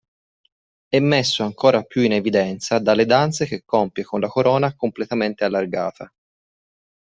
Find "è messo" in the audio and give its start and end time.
0.87-1.43